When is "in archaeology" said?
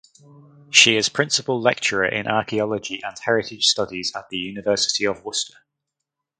2.07-3.01